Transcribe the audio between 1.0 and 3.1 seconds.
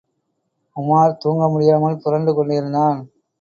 தூங்க முடியாமல் புரண்டு கொண்டிருந்தான்.